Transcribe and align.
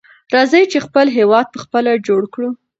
راځئ 0.35 0.63
چې 0.71 0.79
خپل 0.85 1.05
هېواد 1.17 1.45
په 1.53 1.59
خپله 1.63 1.91
جوړ 2.07 2.21
کړو. 2.33 2.49